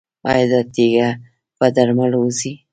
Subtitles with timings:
[0.29, 1.07] ایا دا تیږه
[1.57, 2.53] په درملو وځي؟